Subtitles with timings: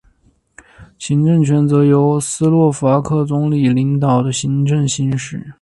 [0.97, 5.45] 行政权则由斯洛伐克总理领导的政府行使。